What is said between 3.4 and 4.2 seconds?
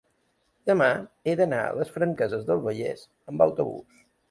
autobús.